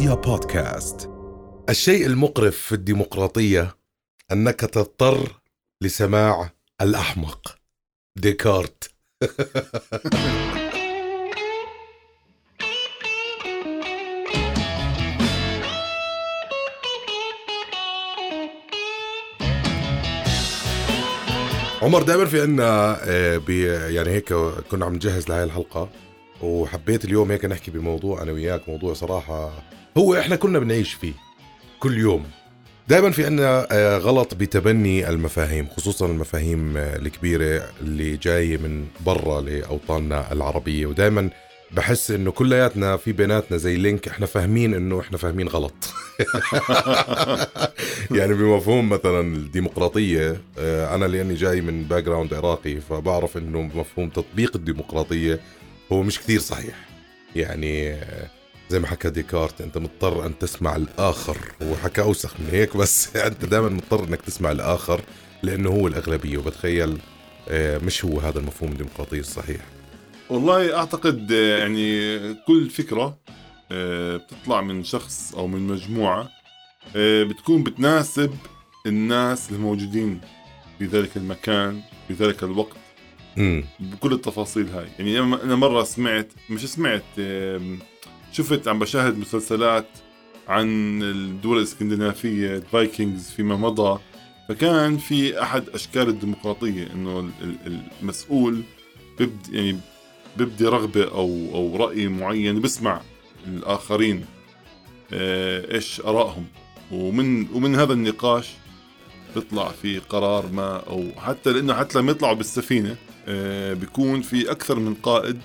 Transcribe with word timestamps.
رؤيا 0.00 0.14
بودكاست. 0.14 1.10
الشيء 1.70 2.06
المقرف 2.06 2.56
في 2.56 2.72
الديمقراطية 2.72 3.76
أنك 4.32 4.60
تضطر 4.60 5.40
لسماع 5.80 6.50
الأحمق. 6.80 7.56
ديكارت. 8.16 8.90
عمر 21.82 22.02
دائما 22.02 22.24
في 22.24 22.42
عنا 22.42 22.98
آه، 23.02 23.40
يعني 23.88 24.10
هيك 24.10 24.32
كنا 24.70 24.84
عم 24.86 24.94
نجهز 24.94 25.28
لهي 25.28 25.44
الحلقة 25.44 25.88
وحبيت 26.42 27.04
اليوم 27.04 27.30
هيك 27.30 27.44
نحكي 27.44 27.70
بموضوع 27.70 28.22
أنا 28.22 28.32
وياك 28.32 28.68
موضوع 28.68 28.94
صراحة 28.94 29.50
هو 29.98 30.14
إحنا 30.14 30.36
كنا 30.36 30.58
بنعيش 30.58 30.92
فيه 30.94 31.12
كل 31.80 31.98
يوم. 31.98 32.24
دائما 32.88 33.10
في 33.10 33.26
عنا 33.26 33.66
آه، 33.72 33.98
غلط 33.98 34.34
بتبني 34.34 35.08
المفاهيم 35.08 35.66
خصوصا 35.68 36.06
المفاهيم 36.06 36.76
آه، 36.76 36.96
الكبيرة 36.96 37.62
اللي 37.80 38.16
جاية 38.16 38.56
من 38.56 38.86
برا 39.06 39.40
لأوطاننا 39.40 40.32
العربية. 40.32 40.86
ودائما 40.86 41.30
بحس 41.70 42.10
إنه 42.10 42.30
كلياتنا 42.30 42.96
في 42.96 43.12
بيناتنا 43.12 43.56
زي 43.56 43.76
link 43.76 44.08
إحنا 44.08 44.26
فاهمين 44.26 44.74
إنه 44.74 45.00
إحنا 45.00 45.18
فاهمين 45.18 45.48
غلط. 45.48 45.74
يعني 48.18 48.34
بمفهوم 48.34 48.88
مثلا 48.88 49.20
الديمقراطية 49.36 50.40
آه، 50.58 50.94
أنا 50.94 51.04
لأني 51.04 51.34
جاي 51.34 51.60
من 51.60 51.82
background 51.84 52.34
عراقي 52.34 52.80
فبعرف 52.80 53.36
إنه 53.36 53.62
مفهوم 53.62 54.08
تطبيق 54.08 54.56
الديمقراطية 54.56 55.40
هو 55.92 56.02
مش 56.02 56.18
كثير 56.20 56.40
صحيح. 56.40 56.74
يعني 57.36 57.96
زي 58.70 58.78
ما 58.78 58.86
حكى 58.86 59.10
ديكارت 59.10 59.60
أنت 59.60 59.78
مضطر 59.78 60.26
أن 60.26 60.38
تسمع 60.38 60.76
الآخر. 60.76 61.36
هو 61.62 61.76
حكى 61.76 62.00
أوسخ 62.00 62.40
من 62.40 62.46
هيك 62.50 62.76
بس 62.76 63.16
أنت 63.26 63.44
دائما 63.44 63.68
مضطر 63.68 64.04
إنك 64.04 64.20
تسمع 64.20 64.50
الآخر 64.52 65.00
لأنه 65.42 65.70
هو 65.70 65.86
الأغلبية. 65.86 66.38
وبتخيل 66.38 66.98
آه، 67.48 67.78
مش 67.78 68.04
هو 68.04 68.20
هذا 68.20 68.38
المفهوم 68.38 68.72
الديمقراطي 68.72 69.20
الصحيح. 69.20 69.60
والله 70.30 70.76
أعتقد 70.76 71.32
آه، 71.32 71.58
يعني 71.58 72.18
كل 72.46 72.70
فكرة 72.70 73.18
آه، 73.72 74.16
بتطلع 74.16 74.60
من 74.60 74.84
شخص 74.84 75.34
أو 75.34 75.46
من 75.46 75.60
مجموعة 75.66 76.28
بتكون 76.96 77.62
بتناسب 77.62 78.34
الناس 78.86 79.50
الموجودين 79.50 80.20
في 80.78 80.84
ذلك 80.84 81.16
المكان 81.16 81.80
في 82.08 82.14
ذلك 82.14 82.42
الوقت. 82.42 82.76
بكل 83.80 84.12
التفاصيل 84.12 84.68
هاي. 84.68 84.86
يعني 84.98 85.18
أنا 85.18 85.56
مرة 85.56 85.82
سمعت 85.82 86.32
مش 86.50 86.66
سمعت 86.66 87.04
شفت 88.32 88.68
عم 88.68 88.78
بشاهد 88.78 89.18
مسلسلات 89.18 89.86
عن 90.48 90.68
الدول 91.02 91.58
الإسكندنافية 91.58 92.56
الفايكنجز 92.56 93.30
فيما 93.30 93.56
مضى. 93.56 94.00
فكان 94.48 94.98
في 94.98 95.42
أحد 95.42 95.68
أشكال 95.68 96.08
الديمقراطية 96.08 96.92
إنه 96.92 97.20
ال- 97.20 97.30
ال- 97.66 97.82
المسؤول 98.00 98.62
ببدي 99.18 99.56
يعني 99.56 99.78
ببدي 100.36 100.64
رغبة 100.64 101.04
أو 101.04 101.48
أو 101.54 101.76
رأي 101.76 102.08
معين 102.08 102.60
بسمع 102.60 103.00
الآخرين 103.46 104.24
آه، 105.12 105.74
إيش 105.74 106.00
آرائهم. 106.00 106.44
ومن 106.92 107.46
ومن 107.54 107.74
هذا 107.76 107.92
النقاش 107.92 108.48
بيطلع 109.34 109.68
في 109.68 109.98
قرار 109.98 110.46
ما 110.52 110.76
أو 110.76 111.04
حتى 111.16 111.52
لأنه 111.52 111.74
حتى 111.74 111.98
لما 111.98 112.10
يطلعوا 112.10 112.34
بالسفينة 112.34 112.96
آه، 113.28 113.74
بيكون 113.74 114.22
في 114.22 114.50
أكثر 114.50 114.78
من 114.78 114.94
قائد 114.94 115.40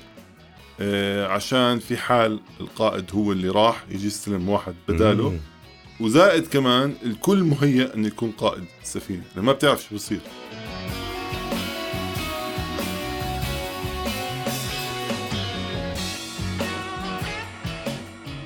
عشان 1.30 1.80
في 1.80 1.98
حال 1.98 2.40
القائد 2.62 3.06
هو 3.14 3.32
اللي 3.32 3.50
راح 3.50 3.84
يجي 3.92 4.08
يستلم 4.08 4.50
واحد 4.50 4.76
بداله. 4.88 5.30
مم. 5.30 5.38
وزائد 6.00 6.48
كمان 6.48 6.94
الكل 7.06 7.44
مهيأ 7.44 7.96
إنه 7.96 8.08
يكون 8.08 8.32
قائد 8.32 8.64
السفينه 8.84 9.24
لما 9.38 9.52
بتعرف 9.52 9.84
شو 9.90 9.96
بصير. 9.96 10.20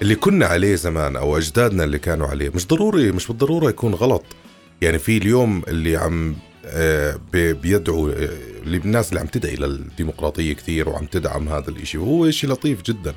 اللي 0.01 0.15
كنا 0.15 0.45
عليه 0.45 0.75
زمان 0.75 1.15
أو 1.15 1.37
أجدادنا 1.37 1.83
اللي 1.83 1.99
كانوا 1.99 2.27
عليه 2.27 2.49
مش 2.55 2.67
ضروري 2.67 3.11
مش 3.11 3.27
بالضرورة 3.27 3.69
يكون 3.69 3.93
غلط. 3.93 4.23
يعني 4.81 4.99
في 4.99 5.17
اليوم 5.17 5.61
اللي 5.67 5.97
عم 5.97 6.35
آه، 6.65 7.19
بي- 7.33 7.53
بيدعو 7.53 8.09
آه، 8.09 8.29
الناس 8.77 9.09
اللي 9.09 9.19
عم 9.19 9.27
تدعي 9.27 9.55
للديمقراطية 9.55 10.53
كثير 10.53 10.89
وعم 10.89 11.05
تدعم 11.05 11.49
هذا 11.49 11.69
الإشي 11.69 11.97
وهو 11.97 12.31
شيء 12.31 12.49
لطيف 12.49 12.81
جدا. 12.81 13.13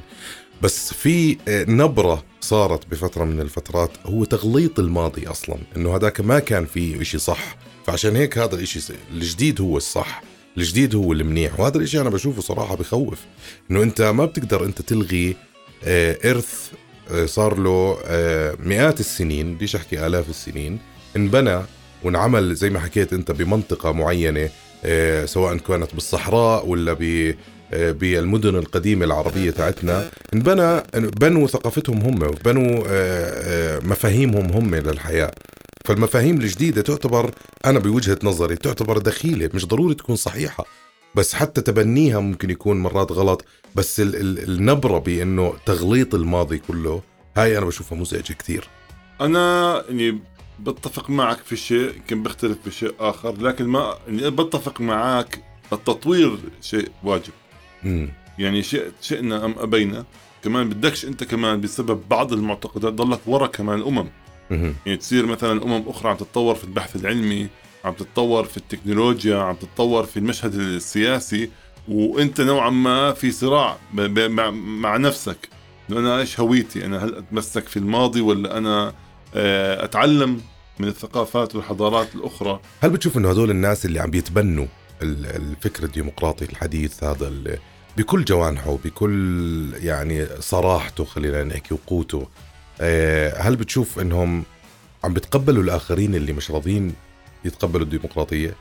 بس 0.62 0.94
في 0.94 1.36
آه، 1.48 1.64
نبرة 1.68 2.24
صارت 2.40 2.86
بفترة 2.90 3.24
من 3.24 3.40
الفترات 3.40 3.90
هو 4.06 4.24
تغليط 4.24 4.78
الماضي 4.78 5.26
أصلا 5.26 5.56
إنه 5.76 5.96
هذاك 5.96 6.20
ما 6.20 6.38
كان 6.38 6.66
فيه 6.66 7.00
إشي 7.00 7.18
صح. 7.18 7.56
فعشان 7.86 8.16
هيك 8.16 8.38
هذا 8.38 8.54
الاشي 8.54 8.80
س- 8.80 8.92
الجديد 9.12 9.60
هو 9.60 9.76
الصح 9.76 10.22
الجديد 10.58 10.94
هو 10.94 11.12
المنيح. 11.12 11.60
وهذا 11.60 11.76
الإشي 11.78 12.00
أنا 12.00 12.10
بشوفه 12.10 12.40
صراحة 12.42 12.76
بخوف 12.76 13.18
إنه 13.70 13.82
أنت 13.82 14.02
ما 14.02 14.24
بتقدر 14.24 14.64
أنت 14.64 14.82
تلغي 14.82 15.36
آه، 15.84 16.30
إرث 16.30 16.70
آه، 17.10 17.26
صار 17.26 17.58
له 17.58 17.98
مئات 18.60 19.00
السنين 19.00 19.54
بديش 19.54 19.76
أحكي 19.76 20.06
آلاف 20.06 20.30
السنين 20.30 20.78
انبنى 21.16 21.60
وانعمل 22.04 22.54
زي 22.54 22.70
ما 22.70 22.80
حكيت 22.80 23.12
انت 23.12 23.30
بمنطقة 23.30 23.92
معينة 23.92 24.48
آه، 24.84 25.24
سواء 25.24 25.56
كانت 25.56 25.94
بالصحراء 25.94 26.66
ولا 26.66 26.92
ب 26.92 27.34
آه، 27.74 27.92
بالمدن 27.92 28.56
القديمة 28.56 29.04
العربية 29.04 29.50
تاعتنا. 29.50 30.10
انبنى 30.34 30.82
بنوا 30.94 31.46
ثقافتهم 31.46 31.98
هم 32.00 32.22
وبنوا 32.22 32.84
آه، 32.86 33.80
مفاهيمهم 33.80 34.50
هم 34.50 34.74
للحياة. 34.74 35.32
فالمفاهيم 35.84 36.40
الجديدة 36.40 36.82
تعتبر 36.82 37.30
أنا 37.66 37.78
بوجهة 37.78 38.18
نظري 38.22 38.56
تعتبر 38.56 38.98
دخيلة 38.98 39.50
مش 39.54 39.66
ضروري 39.66 39.94
تكون 39.94 40.16
صحيحة. 40.16 40.64
بس 41.14 41.34
حتى 41.34 41.60
تبنيها 41.60 42.20
ممكن 42.20 42.50
يكون 42.50 42.80
مرات 42.80 43.12
غلط. 43.12 43.44
بس 43.74 44.00
ال 44.00 44.16
ال 44.16 44.38
النبرة 44.48 44.98
بأنه 44.98 45.54
تغليط 45.66 46.14
الماضي 46.14 46.58
كله 46.58 47.02
هاي 47.36 47.58
أنا 47.58 47.66
بشوفها 47.66 47.98
مزعجة 47.98 48.32
كثير. 48.32 48.68
أنا 49.20 49.84
يعني 49.88 50.18
بتفق 50.70 51.10
معك 51.10 51.38
في 51.38 51.56
شيء 51.56 51.94
يمكن 51.96 52.22
بختلف 52.22 52.58
في 52.64 52.70
شيء 52.70 52.94
آخر 53.00 53.36
لكن 53.42 53.66
ما 53.66 53.94
يعني 54.08 54.30
بتفق 54.30 54.80
معك 54.80 55.44
التطوير 55.72 56.38
شيء 56.60 56.88
واجب. 57.04 57.32
امم 57.84 58.08
يعني 58.38 58.62
شيء 58.62 58.92
شئنا 59.00 59.44
أم 59.44 59.54
أبينا 59.58 60.04
كمان 60.44 60.68
بدكش 60.68 61.04
أنت 61.04 61.24
كمان 61.24 61.60
بسبب 61.60 62.00
بعض 62.10 62.32
المعتقدات 62.32 62.92
ضلك 62.92 63.20
ورا 63.26 63.46
كمان 63.46 63.78
الأمم. 63.78 64.06
مهم. 64.50 64.74
يعني 64.86 64.98
تصير 64.98 65.26
مثلا 65.26 65.62
أمم 65.62 65.82
أخرى 65.88 66.10
عم 66.10 66.16
تتطور 66.16 66.54
في 66.54 66.64
البحث 66.64 66.96
العلمي 66.96 67.48
عم 67.84 67.92
تتطور 67.92 68.44
في 68.44 68.56
التكنولوجيا 68.56 69.36
عم 69.38 69.54
تتطور 69.54 70.04
في 70.04 70.16
المشهد 70.16 70.54
السياسي 70.54 71.50
وأنت 71.88 72.40
نوعا 72.40 72.70
ما 72.70 73.12
في 73.12 73.30
صراع 73.30 73.76
ب- 73.92 74.00
ب- 74.00 74.30
مع, 74.30 74.50
مع 74.50 74.96
نفسك. 74.96 75.48
إنه 75.90 76.00
أنا 76.00 76.18
إيش 76.20 76.40
هويتي؟ 76.40 76.84
أنا 76.86 77.04
هل 77.04 77.14
أتمسك 77.16 77.68
في 77.68 77.76
الماضي 77.76 78.20
ولا 78.20 78.58
أنا 78.58 78.94
آه، 79.34 79.84
أتعلم؟ 79.84 80.40
من 80.78 80.88
الثقافات 80.88 81.54
والحضارات 81.56 82.14
الأخرى 82.14 82.60
هل 82.82 82.90
بتشوف 82.90 83.18
إنه 83.18 83.30
هدول 83.30 83.50
الناس 83.50 83.84
اللي 83.86 84.00
عم 84.00 84.10
بيتبنوا 84.10 84.66
ال- 85.02 85.26
الفكر 85.26 85.84
الديمقراطي 85.84 86.44
الحديث 86.44 87.04
هذا 87.04 87.32
بكل 87.96 88.24
جوانحه 88.24 88.78
بكل 88.84 89.72
يعني 89.80 90.26
صراحته 90.40 91.04
خلينا 91.04 91.44
نحكي 91.44 91.74
وقوته 91.74 92.28
آه، 92.80 93.38
هل 93.40 93.56
بتشوف 93.56 93.98
إنهم 93.98 94.44
عم 95.04 95.14
بتقبلوا 95.14 95.62
الآخرين 95.62 96.14
اللي 96.14 96.32
مش 96.32 96.50
راضيين 96.50 96.94
يتقبلوا 97.44 97.84
الديمقراطية؟ 97.84 98.56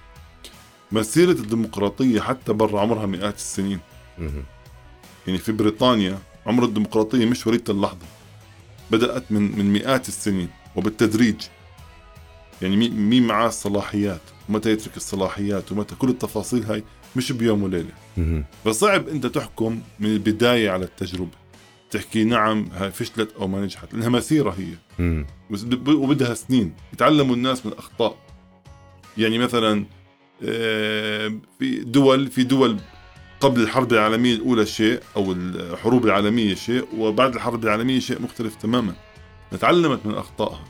مسيرة 0.91 1.31
الديمقراطية 1.31 2.21
حتى 2.21 2.53
برا 2.53 2.79
عمرها 2.81 3.05
مئات 3.05 3.35
السنين 3.35 3.79
مهم. 4.17 4.43
يعني 5.27 5.39
في 5.39 5.51
بريطانيا 5.51 6.19
عمر 6.45 6.63
الديمقراطية 6.65 7.25
مش 7.25 7.47
وليدة 7.47 7.73
اللحظة 7.73 8.05
بدأت 8.91 9.23
من 9.31 9.41
من 9.57 9.73
مئات 9.73 10.07
السنين 10.07 10.49
وبالتدريج 10.75 11.35
يعني 12.61 12.77
مي- 12.77 12.89
مين 12.89 13.27
معاه 13.27 13.47
الصلاحيات؟ 13.47 14.21
ومتى 14.49 14.71
يترك 14.71 14.97
الصلاحيات؟ 14.97 15.71
ومتى 15.71 15.95
كل 15.95 16.09
التفاصيل 16.09 16.63
هاي 16.63 16.83
مش 17.15 17.31
بيوم 17.31 17.63
وليلة. 17.63 17.89
مهم. 18.17 18.45
فصعب 18.65 19.07
انت 19.07 19.25
تحكم 19.25 19.81
من 19.99 20.09
البداية 20.09 20.69
على 20.69 20.85
التجربة. 20.85 21.41
تحكي 21.91 22.23
نعم 22.23 22.67
هاي 22.73 22.91
فشلت 22.91 23.31
أو 23.39 23.47
ما 23.47 23.61
نجحت 23.61 23.93
لأنها 23.93 24.09
مسيرة 24.09 24.55
هي. 24.59 25.25
وبدها 25.87 26.33
سنين. 26.33 26.73
يتعلموا 26.93 27.35
الناس 27.35 27.65
من 27.65 27.71
الاخطاء 27.71 28.17
يعني 29.17 29.37
مثلا 29.39 29.85
في 31.59 31.83
دول 31.85 32.27
في 32.27 32.43
دول 32.43 32.77
قبل 33.39 33.61
الحرب 33.61 33.93
العالمية 33.93 34.33
الأولى 34.33 34.65
شيء 34.65 34.99
أو 35.15 35.31
الحروب 35.31 36.05
العالمية 36.05 36.55
شيء 36.55 36.87
وبعد 36.97 37.35
الحرب 37.35 37.63
العالمية 37.63 37.99
شيء 37.99 38.21
مختلف 38.21 38.55
تماما. 38.55 38.93
تعلمت 39.59 40.05
من 40.05 40.13
أخطائها. 40.13 40.63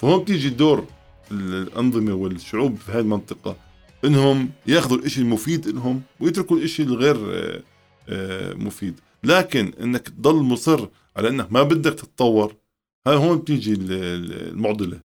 فهون 0.00 0.20
بتيجي 0.22 0.48
دور 0.48 0.84
الأنظمة 1.30 2.14
والشعوب 2.14 2.76
في 2.76 2.92
هذه 2.92 3.00
المنطقة 3.00 3.56
إنهم 4.04 4.50
ياخذوا 4.66 4.98
الإشي 4.98 5.20
المفيد 5.20 5.68
لهم 5.68 6.02
ويتركوا 6.20 6.56
الإشي 6.56 6.82
الغير 6.82 7.16
آه، 7.34 7.62
آه، 8.08 8.54
مفيد. 8.54 9.00
لكن 9.24 9.72
إنك 9.82 10.08
تضل 10.08 10.34
مصر 10.34 10.88
على 11.16 11.28
إنك 11.28 11.52
ما 11.52 11.62
بدك 11.62 11.94
تتطور 11.94 12.54
هاي 13.06 13.16
هون 13.16 13.38
بتيجي 13.38 13.72
ال- 13.72 13.92
ال- 13.92 14.48
المعضلة. 14.48 15.00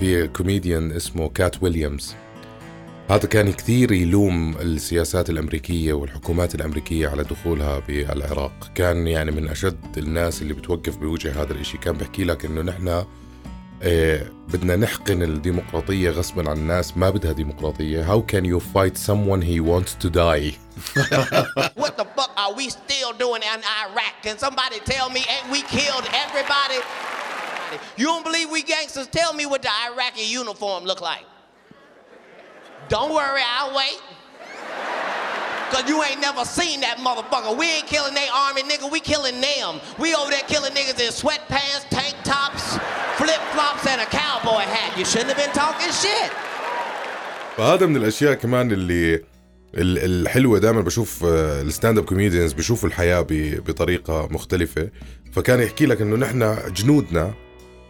في 0.00 0.28
كوميديان 0.28 0.92
اسمه 0.92 1.28
كات 1.28 1.62
ويليامز. 1.62 2.14
هذا 3.10 3.26
كان 3.26 3.52
كثير 3.52 3.92
يلوم 3.92 4.56
السياسات 4.56 5.30
الأمريكية 5.30 5.92
والحكومات 5.92 6.54
الأمريكية 6.54 7.08
على 7.08 7.24
دخولها 7.24 7.78
بالعراق 7.78 8.70
كان 8.74 9.06
يعني 9.06 9.30
من 9.30 9.48
أشد 9.48 9.98
الناس 9.98 10.42
اللي 10.42 10.54
بتوقف 10.54 10.96
بوجه 10.96 11.42
هذا 11.42 11.52
الإشي 11.52 11.78
كان 11.78 11.96
بحكي 11.96 12.24
لك 12.24 12.44
إنه 12.44 12.62
نحن 12.62 13.04
آه 13.82 14.30
بدنا 14.48 14.76
نحقن 14.76 15.22
الديمقراطية 15.22 16.10
غصبا 16.10 16.50
عن 16.50 16.56
الناس 16.56 16.96
ما 16.96 17.10
بدها 17.10 17.32
ديمقراطية 17.32 18.06
How 18.06 18.20
can 18.32 18.44
you 18.44 18.60
fight 18.60 18.96
someone 18.96 19.42
he 19.42 19.60
wants 19.60 19.94
to 20.04 20.10
die 20.10 20.52
What 21.82 21.96
the 21.96 22.06
fuck 22.16 22.32
are 22.36 22.54
we 22.56 22.68
still 22.68 23.12
doing 23.18 23.42
in 23.42 23.60
Iraq? 23.84 24.14
Can 24.22 24.38
somebody 24.38 24.78
tell 24.84 25.08
me 25.10 25.20
ain't 25.34 25.50
we 25.52 25.62
killed 25.62 26.06
everybody? 26.24 26.78
You 27.96 28.06
don't 28.06 28.24
believe 28.24 28.50
we 28.50 28.62
gangsters? 28.62 29.08
Tell 29.20 29.32
me 29.32 29.44
what 29.46 29.62
the 29.62 29.72
Iraqi 29.88 30.24
uniform 30.40 30.84
look 30.84 31.00
like. 31.00 31.26
Don't 32.88 33.12
worry, 33.20 33.42
I'll 33.56 33.74
wait. 33.80 34.00
Cause 35.72 35.84
you 35.90 36.02
ain't 36.02 36.20
never 36.28 36.44
seen 36.58 36.76
that 36.86 36.96
motherfucker. 37.08 37.52
We 37.60 37.66
ain't 37.76 37.86
killing 37.94 38.14
they 38.14 38.28
army 38.46 38.62
nigga, 38.62 38.86
we 38.90 39.00
killing 39.00 39.38
them. 39.48 39.72
We 40.02 40.08
over 40.14 40.30
there 40.30 40.46
killing 40.54 40.72
niggas 40.78 40.98
in 41.06 41.12
sweatpants, 41.22 41.82
tank 41.96 42.14
tops, 42.24 42.64
flip 43.20 43.42
flops, 43.54 43.84
and 43.92 44.00
a 44.00 44.06
cowboy 44.06 44.64
hat. 44.76 44.90
You 44.98 45.04
shouldn't 45.04 45.30
have 45.32 45.40
been 45.44 45.54
talking 45.64 45.92
shit. 46.02 46.30
فهذا 47.56 47.86
من 47.86 47.96
الاشياء 47.96 48.34
كمان 48.34 48.72
اللي 48.72 49.14
ال- 49.74 50.22
الحلوه 50.24 50.58
دائما 50.58 50.80
بشوف 50.80 51.24
آه، 51.24 51.62
ال 51.62 51.98
stand-up 51.98 52.04
comedians 52.04 52.52
بيشوفوا 52.52 52.88
الحياة 52.88 53.26
بطريقه 53.30 54.28
مختلفه 54.30 54.88
فكان 55.32 55.60
يحكي 55.60 55.86
لك 55.86 56.00
انه 56.00 56.16
نحن 56.16 56.58
جنودنا 56.72 57.34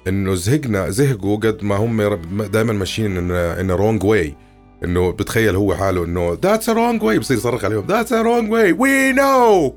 انه 0.06 0.34
زهقنا 0.34 0.90
زهقوا 0.90 1.36
قد 1.36 1.64
ما 1.64 1.76
هم 1.76 2.02
دائما 2.44 2.72
ماشيين 2.72 3.30
in 3.32 3.70
wrong 3.70 4.04
way 4.04 4.34
إنه 4.84 5.10
بتخيل 5.12 5.56
هو 5.56 5.74
حاله 5.74 6.04
إنه 6.04 6.38
that's 6.42 6.68
a 6.68 6.72
wrong 6.72 7.02
way 7.02 7.18
بصير 7.18 7.36
يصرخ 7.36 7.64
عليهم 7.64 7.86
that's 7.88 8.12
a 8.12 8.22
wrong 8.22 8.52
way 8.52 8.72
we 8.72 9.12
know 9.12 9.74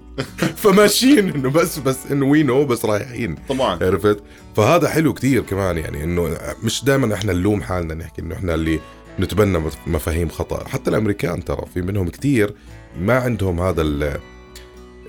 فماشيين 0.56 1.30
إنه 1.30 1.50
بس 1.50 1.80
بس 1.80 1.98
إنه 2.12 2.26
وي 2.26 2.44
نو 2.44 2.66
بس 2.66 2.86
رايحين. 2.86 3.36
طبعا. 3.50 3.80
عرفت؟ 3.84 4.24
فهذا 4.56 4.90
حلو 4.90 5.14
كتير 5.14 5.42
كمان 5.42 5.78
يعني 5.78 6.04
إنه 6.04 6.38
مش 6.64 6.84
دائما 6.86 7.14
إحنا 7.14 7.34
نلوم 7.34 7.62
حالنا 7.62 7.94
نحكي 7.94 8.22
إنه 8.22 8.36
إحنا 8.36 8.54
اللي 8.56 8.80
نتبنى 9.20 9.60
مف- 9.60 9.88
مفاهيم 9.88 10.30
خطأ. 10.30 10.68
حتى 10.68 10.90
الأمريكان 10.90 11.46
ترى 11.46 11.66
في 11.74 11.82
منهم 11.82 12.08
كتير 12.10 12.54
ما 13.00 13.14
عندهم 13.20 13.60
هذا 13.62 13.82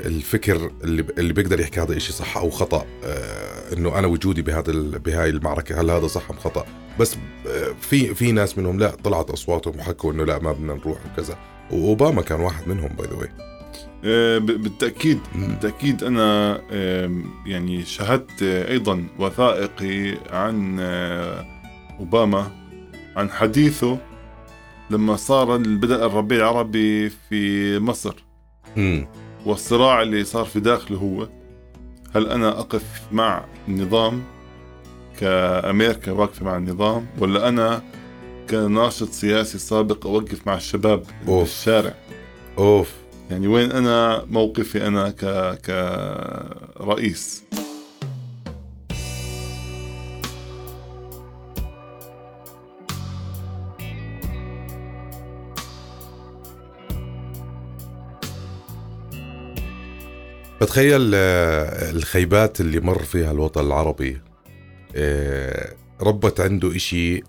الفكر 0.06 0.70
اللي 0.84 1.04
اللي 1.18 1.32
بيقدر 1.32 1.60
يحكي 1.60 1.80
هذا 1.80 1.92
الشيء 1.92 2.14
صح 2.14 2.36
أو 2.36 2.50
خطأ 2.50 2.86
آه 3.04 3.72
إنه 3.72 3.98
أنا 3.98 4.06
وجودي 4.06 4.42
بهذا 4.42 4.70
ال- 4.70 4.98
بهاي 4.98 5.28
المعركة 5.30 5.80
هل 5.80 5.90
هذا 5.90 6.06
صح 6.06 6.30
أم 6.30 6.36
خطأ؟ 6.36 6.64
بس 7.00 7.16
آه 7.46 7.72
في 7.80 8.14
في 8.14 8.32
ناس 8.32 8.58
منهم 8.58 8.78
لا 8.78 8.90
طلعت 8.90 9.30
أصواتهم 9.30 9.78
وحكوا 9.78 10.12
إنه 10.12 10.24
لا 10.24 10.38
ما 10.38 10.52
بدنا 10.52 10.74
نروح 10.74 10.98
وكذا. 11.12 11.38
وأوباما 11.70 12.22
كان 12.22 12.40
واحد 12.40 12.68
منهم 12.68 12.88
by 12.88 13.06
the 13.08 13.14
way 13.16 13.28
آه، 14.04 14.38
بالتأكيد 14.38 15.18
بالتأكيد 15.34 16.04
أنا 16.04 16.60
آم، 16.72 17.24
يعني 17.46 17.84
شاهدت 17.84 18.42
آه، 18.42 18.70
أيضا 18.70 19.06
وثائقي 19.18 20.18
عن 20.30 20.76
آه، 20.80 21.44
أوباما 22.00 22.50
عن 23.16 23.30
حديثه 23.30 23.98
لما 24.90 25.16
صار 25.16 25.56
بدا 25.56 26.06
الربيع 26.06 26.38
العربي 26.38 27.08
في 27.10 27.78
مصر. 27.78 28.14
والصراع 29.46 30.02
اللي 30.02 30.24
صار 30.24 30.44
في 30.44 30.60
داخله 30.60 30.98
هو 30.98 31.28
هل 32.14 32.28
أنا 32.28 32.48
أقف 32.60 32.84
مع 33.12 33.44
النظام؟ 33.68 34.22
كأمريكا 35.20 36.12
واقفة 36.12 36.44
مع 36.44 36.56
النظام؟ 36.56 37.06
ولا 37.18 37.48
أنا 37.48 37.82
كناشط 38.50 39.10
سياسي 39.10 39.58
سابق 39.58 40.06
أوقف 40.06 40.46
مع 40.46 40.54
الشباب 40.54 41.04
أوف. 41.28 41.40
بالشارع 41.40 41.94
أوف. 42.58 42.92
يعني 43.30 43.46
وين 43.46 43.72
أنا 43.72 44.24
موقفي 44.30 44.86
أنا 44.86 45.10
ك 45.10 45.24
كرئيس؟ 46.76 47.42
بتخيل 60.62 61.12
آه، 61.14 61.90
الخيبات 61.90 62.60
اللي 62.60 62.80
مر 62.80 63.02
فيها 63.02 63.30
الوطن 63.30 63.60
العربي 63.66 64.20
آه، 64.96 65.74
ربت 66.00 66.40
عنده 66.40 66.76
إشي 66.76 67.22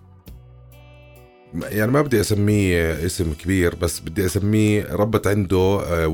يعني 1.64 1.92
ما 1.92 2.02
بدي 2.02 2.22
أسميه 2.22 3.06
اسم 3.06 3.34
كبير 3.34 3.76
بس 3.76 4.00
بدي 4.00 4.26
أسميه 4.26 4.88
ربت 4.96 5.28
عنده 5.28 5.82
آه، 5.86 6.08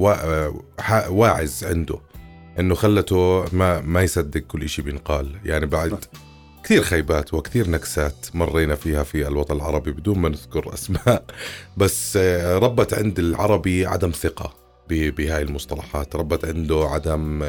واعز 1.09 1.63
عنده 1.63 1.99
إنه 2.59 2.75
خلته 2.75 3.45
ما 3.55 3.81
ما 3.81 4.01
يصدق 4.01 4.41
كل 4.41 4.63
إشي 4.63 4.81
بينقال. 4.81 5.35
يعني 5.45 5.65
بعد 5.65 6.05
كثير 6.63 6.81
خيبات 6.83 7.33
وكثير 7.33 7.69
نكسات 7.69 8.27
مرينا 8.33 8.75
فيها 8.75 9.03
في 9.03 9.27
الوطن 9.27 9.55
العربي 9.55 9.91
بدون 9.91 10.19
ما 10.19 10.29
نذكر 10.29 10.73
أسماء 10.73 11.23
بس 11.77 12.17
ربت 12.45 12.93
عند 12.93 13.19
العربي 13.19 13.85
عدم 13.85 14.11
ثقة. 14.11 14.45
ب- 14.47 14.68
بهاي 14.89 15.41
المصطلحات. 15.41 16.15
ربت 16.15 16.45
عنده 16.45 16.87
عدم 16.89 17.43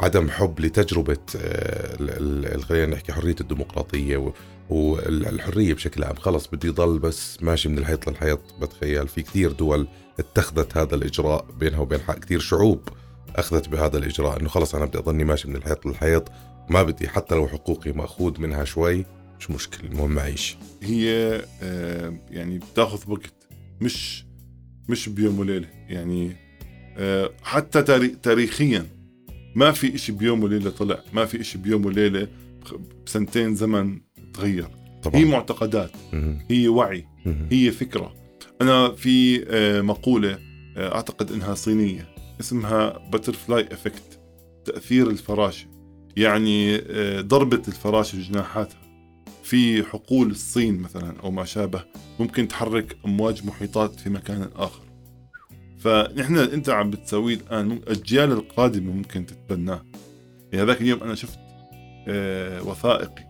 عدم 0.00 0.30
حب 0.30 0.60
لتجربة 0.60 1.18
آه، 1.36 2.56
خلينا 2.60 2.86
نحكي 2.86 3.12
حرية 3.12 3.36
الديمقراطية 3.40 4.32
والحرية 4.70 5.74
بشكل 5.74 6.04
عام. 6.04 6.16
خلص 6.16 6.46
بدي 6.46 6.66
يضل 6.66 6.98
بس 6.98 7.42
ماشي 7.42 7.68
من 7.68 7.78
الحيط 7.78 8.08
للحيط. 8.08 8.40
بتخيل 8.60 9.08
في 9.08 9.22
كثير 9.22 9.52
دول 9.52 9.88
اتخذت 10.18 10.76
هذا 10.76 10.94
الإجراء 10.94 11.46
بينها 11.58 11.78
وبين 11.80 12.00
حق 12.00 12.18
كثير 12.18 12.40
شعوب 12.40 12.88
أخذت 13.36 13.68
بهذا 13.68 13.98
الإجراء. 13.98 14.40
إنه 14.40 14.48
خلص 14.48 14.74
أنا 14.74 14.84
بدي 14.84 14.98
أضلني 14.98 15.24
ماشي 15.24 15.48
من 15.48 15.56
الحيط 15.56 15.86
للحيط. 15.86 16.28
ما 16.70 16.82
بدي 16.82 17.08
حتى 17.08 17.34
لو 17.34 17.48
حقوقي 17.48 17.92
مأخوذ 17.92 18.40
منها 18.40 18.64
شوي 18.64 19.06
مش 19.40 19.50
مشكلة 19.50 19.90
المهم 19.90 20.18
أعيش. 20.18 20.56
هي 20.82 21.40
آه، 21.62 22.18
يعني 22.30 22.58
بتاخذ 22.58 23.10
وقت 23.10 23.34
مش 23.80 24.24
مش 24.88 25.08
بيوم 25.08 25.38
وليلة. 25.38 25.68
يعني 25.88 26.49
حتى 27.42 27.82
تاري- 27.82 28.16
تاريخيا 28.22 28.86
ما 29.54 29.72
في 29.72 29.94
إشي 29.94 30.12
بيوم 30.12 30.42
وليلة 30.42 30.70
طلع 30.70 30.98
ما 31.12 31.24
في 31.24 31.40
إشي 31.40 31.58
بيوم 31.58 31.86
وليلة 31.86 32.28
بخ- 32.62 32.74
بسنتين 33.06 33.54
زمن 33.54 34.00
تغير. 34.34 34.68
طبعا. 35.02 35.16
هي 35.20 35.24
معتقدات. 35.24 35.90
هي 36.50 36.68
وعي. 36.68 37.06
هي 37.50 37.70
فكرة. 37.70 38.14
أنا 38.62 38.92
في 38.92 39.44
آه، 39.48 39.80
مقولة 39.80 40.38
آه، 40.76 40.94
أعتقد 40.94 41.32
أنها 41.32 41.54
صينية 41.54 42.08
اسمها 42.40 42.98
butterfly 43.12 43.68
effect 43.72 44.18
تأثير 44.64 45.10
الفراشة 45.10 45.66
يعني 46.16 46.76
آه، 46.76 47.20
ضربة 47.20 47.62
الفراشة 47.68 48.16
بجناحاتها 48.16 48.80
في 49.42 49.82
حقول 49.84 50.30
الصين 50.30 50.78
مثلا 50.80 51.20
أو 51.22 51.30
ما 51.30 51.44
شابه 51.44 51.84
ممكن 52.20 52.48
تحرك 52.48 52.96
أمواج 53.06 53.46
محيطات 53.46 54.00
في 54.00 54.10
مكان 54.10 54.48
آخر. 54.56 54.82
فنحن 55.80 56.36
أنت 56.36 56.68
عم 56.68 56.90
بتسويه 56.90 57.34
الآن 57.34 57.66
مم- 57.68 57.72
الأجيال 57.72 58.32
القادمة 58.32 58.92
ممكن 58.92 59.26
تتبناه. 59.26 59.82
يعني 60.52 60.64
هذاك 60.64 60.80
اليوم 60.80 61.02
أنا 61.02 61.14
شفت 61.14 61.38
آه، 62.08 62.62
وثائقي. 62.62 63.24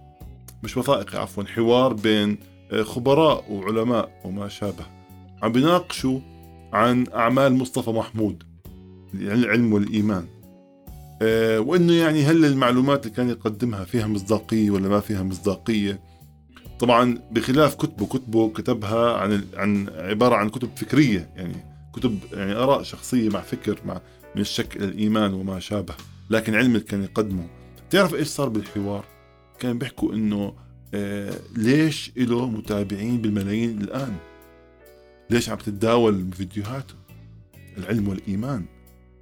مش 0.62 0.76
وثائقي 0.76 1.19
عفوا 1.19 1.45
حوار 1.45 1.92
بين 1.92 2.38
آه، 2.73 2.83
خبراء 2.83 3.52
وعلماء 3.52 4.21
وما 4.25 4.49
شابه. 4.49 4.85
عم 5.42 5.52
بيناقشوا 5.52 6.21
عن 6.73 7.07
أعمال 7.14 7.52
مصطفى 7.52 7.90
محمود 7.90 8.42
العلم 9.14 9.73
والإيمان. 9.73 10.25
آه، 11.23 11.61
وإنه 11.61 11.92
يعني 11.92 12.23
هل 12.25 12.45
المعلومات 12.45 13.04
اللي 13.07 13.16
كان 13.16 13.28
يقدمها 13.28 13.85
فيها 13.85 14.07
مصداقية 14.07 14.71
ولا 14.71 14.88
ما 14.88 15.00
فيها 15.00 15.23
مصداقية؟ 15.23 16.00
طبعا 16.78 17.19
بخلاف 17.30 17.75
كتبه 17.75 18.07
كتبه 18.07 18.49
كتبها 18.50 19.16
عن 19.16 19.45
عن 19.54 19.88
عبارة 19.88 20.35
عن 20.35 20.49
كتب 20.49 20.69
فكرية 20.76 21.30
يعني 21.37 21.54
كتب 21.94 22.18
يعني 22.32 22.52
آراء 22.52 22.82
شخصية 22.82 23.28
مع 23.28 23.40
فكر 23.40 23.80
مع 23.85 24.00
من 24.35 24.40
الشك 24.40 24.76
إلى 24.76 24.85
الإيمان 24.85 25.35
وما 25.35 25.61
شابه. 25.61 25.94
لكن 26.30 26.54
علم 26.54 26.78
كان 26.78 27.02
يقدمه. 27.02 27.49
تعرف 27.90 28.14
إيش 28.14 28.28
صار 28.28 28.49
بالحوار؟ 28.49 29.04
كان 29.59 29.78
بيحكوا 29.78 30.12
إنه 30.14 30.54
آه 30.94 31.35
ليش 31.56 32.12
له 32.16 32.47
متابعين 32.47 33.20
بالملايين 33.20 33.80
الآن؟ 33.80 34.16
ليش 35.30 35.49
عم 35.49 35.59
تتداول 35.59 36.32
فيديوهاته؟ 36.32 36.94
العلم 37.78 38.09
والإيمان. 38.09 38.64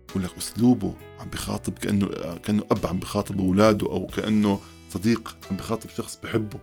بقول 0.08 0.22
لك 0.22 0.36
أسلوبه 0.38 0.94
عم 1.20 1.28
بخاطب 1.28 1.72
كأنه 1.72 2.06
كأنه 2.42 2.62
أب 2.70 2.86
عم 2.86 2.98
بخاطب 2.98 3.40
أولاده 3.40 3.86
أو 3.86 4.06
كأنه 4.06 4.60
صديق 4.90 5.36
عم 5.50 5.56
بخاطب 5.56 5.90
شخص 5.90 6.20
بحبه. 6.22 6.58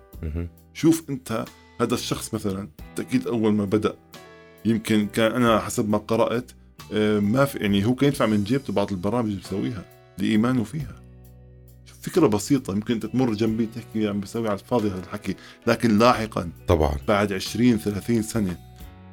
شوف 0.74 1.10
أنت 1.10 1.46
هذا 1.82 1.94
الشخص 1.94 2.34
مثلا 2.34 2.70
بالتاكيد 2.80 3.28
أول 3.28 3.54
ما 3.54 3.66
بدأ 3.66 3.96
يمكن 4.66 5.08
كان 5.08 5.32
أنا 5.32 5.60
حسب 5.60 5.90
ما 5.90 5.98
قرأت 5.98 6.52
آه، 6.94 7.20
ما 7.20 7.46
في 7.46 7.58
يعني 7.58 7.86
هو 7.86 7.96
كان 7.96 8.08
يدفع 8.10 8.26
من 8.26 8.44
جيبته 8.44 8.74
بعض 8.74 8.92
البرامج 8.92 9.26
اللي 9.30 9.42
بيسويها 9.42 9.86
لإيمانه 10.18 10.64
فيها. 10.64 10.96
شوف 11.86 11.98
فكرة 12.02 12.28
بسيطة 12.28 12.74
يمكن 12.74 12.94
أنت 12.94 13.06
تمر 13.06 13.34
جنبي 13.34 13.68
تحكي 13.76 14.08
عم 14.08 14.20
بسوي 14.20 14.48
على 14.48 14.60
الفاضي 14.60 14.88
هذا 14.90 15.00
الحكي 15.00 15.36
لكن 15.68 15.98
لاحقا 15.98 16.50
طبعا. 16.68 16.96
بعد 17.08 17.34
20 17.34 17.78
30 17.78 18.22
سنة 18.22 18.58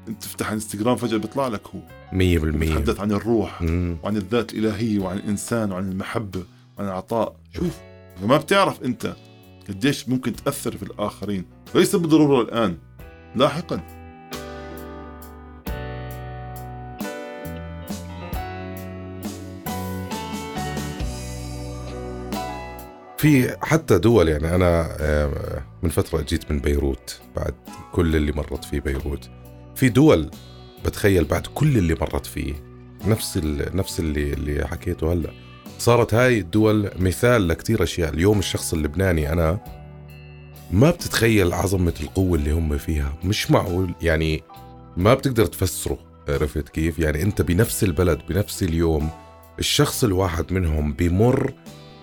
أنت 0.08 0.22
تفتح 0.22 0.52
إنستغرام 0.52 0.96
فجأة 0.96 1.16
بيطلع 1.18 1.48
لك 1.48 1.66
هو. 1.68 1.80
100% 2.12 2.14
يتحدث 2.62 3.00
عن 3.00 3.12
الروح 3.12 3.62
مم. 3.62 3.96
وعن 4.02 4.16
الذات 4.16 4.52
الإلهية 4.54 4.98
وعن 4.98 5.16
الإنسان 5.16 5.72
وعن 5.72 5.88
المحبة 5.88 6.42
وعن 6.78 6.88
العطاء. 6.88 7.36
شوف 7.56 7.76
فما 8.22 8.36
بتعرف 8.36 8.82
أنت 8.82 9.16
قديش 9.68 10.08
ممكن 10.08 10.36
تأثر 10.36 10.76
في 10.76 10.82
الآخرين 10.82 11.44
ليس 11.74 11.96
بالضرورة 11.96 12.42
الآن 12.42 12.76
لاحقا. 13.36 14.01
في 23.22 23.56
حتى 23.62 23.98
دول 23.98 24.28
يعني 24.28 24.54
أنا 24.54 24.96
آه، 25.00 25.62
من 25.82 25.90
فترة 25.90 26.22
جيت 26.22 26.50
من 26.52 26.58
بيروت 26.58 27.20
بعد 27.36 27.54
كل 27.92 28.16
اللي 28.16 28.32
مرت 28.32 28.64
فيه 28.64 28.80
بيروت. 28.80 29.30
في 29.74 29.88
دول 29.88 30.30
بتخيل 30.84 31.24
بعد 31.24 31.46
كل 31.46 31.78
اللي 31.78 31.94
مرت 31.94 32.26
فيه 32.26 32.54
نفس 33.06 33.40
نفس 33.74 34.00
اللي 34.00 34.32
اللي 34.32 34.68
حكيته 34.68 35.12
هلا. 35.12 35.30
صارت 35.78 36.14
هاي 36.14 36.38
الدول 36.38 36.90
مثال 36.98 37.48
لكتير 37.48 37.82
أشياء. 37.82 38.14
اليوم 38.14 38.38
الشخص 38.38 38.72
اللبناني 38.72 39.32
أنا 39.32 39.58
ما 40.70 40.90
بتتخيل 40.90 41.52
عظمة 41.52 41.94
القوة 42.00 42.38
اللي 42.38 42.50
هم 42.50 42.78
فيها. 42.78 43.14
مش 43.24 43.50
معقول 43.50 43.94
يعني 44.02 44.42
ما 44.96 45.14
بتقدر 45.14 45.46
تفسره 45.46 45.98
عرفت 46.28 46.68
كيف؟ 46.68 46.98
يعني 46.98 47.22
أنت 47.22 47.42
بنفس 47.42 47.84
البلد 47.84 48.20
بنفس 48.28 48.62
اليوم 48.62 49.10
الشخص 49.58 50.04
الواحد 50.04 50.52
منهم 50.52 50.92
بيمر 50.92 51.52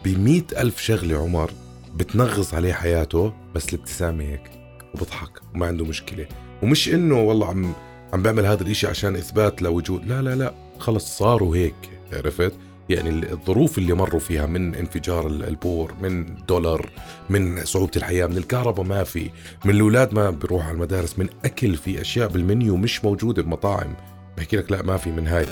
بمئة 0.05 0.61
ألف 0.61 0.81
شغلة 0.81 1.17
عمر 1.17 1.51
بتنغص 1.95 2.53
عليه 2.53 2.73
حياته 2.73 3.33
بس 3.55 3.73
الابتسامة 3.73 4.23
هيك 4.23 4.51
وبضحك 4.95 5.29
وما 5.55 5.65
عنده 5.67 5.85
مشكلة. 5.85 6.25
ومش 6.63 6.89
إنه 6.89 7.21
والله 7.21 7.47
عم 7.47 7.73
عم 8.13 8.21
بعمل 8.23 8.45
هذا 8.45 8.63
الإشي 8.63 8.87
عشان 8.87 9.15
إثبات 9.15 9.61
لوجود 9.61 10.05
لا 10.05 10.21
لا 10.21 10.35
لا 10.35 10.53
خلص 10.79 11.17
صاروا 11.17 11.55
هيك 11.55 11.75
عرفت؟ 12.13 12.53
يعني 12.89 13.09
ال- 13.09 13.31
الظروف 13.31 13.77
اللي 13.77 13.93
مروا 13.93 14.19
فيها 14.19 14.45
من 14.45 14.75
انفجار 14.75 15.27
ال- 15.27 15.43
البور 15.47 15.93
من 16.01 16.25
دولار 16.47 16.89
من 17.29 17.65
صعوبة 17.65 17.91
الحياة 17.97 18.25
من 18.27 18.37
الكهرباء 18.37 18.85
ما 18.85 19.03
في 19.03 19.29
من 19.65 19.71
الأولاد 19.75 20.13
ما 20.13 20.29
بيروحوا 20.29 20.65
على 20.67 20.73
المدارس 20.75 21.19
من 21.19 21.27
أكل 21.45 21.75
في 21.75 22.01
أشياء 22.01 22.27
بالمنيو 22.27 22.75
مش 22.77 23.05
موجودة 23.05 23.41
بمطاعم. 23.43 23.93
بحكي 24.37 24.57
لك 24.57 24.71
لا 24.71 24.81
ما 24.81 24.97
في 24.97 25.11
من 25.11 25.27
هاي. 25.27 25.45